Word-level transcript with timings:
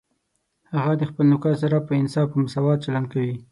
هغه 0.77 0.93
د 0.97 1.01
خپل 1.09 1.25
نوکر 1.31 1.53
سره 1.63 1.77
په 1.87 1.91
انصاف 2.01 2.29
او 2.31 2.41
مساوات 2.45 2.77
چلند 2.85 3.07
کوي 3.13 3.35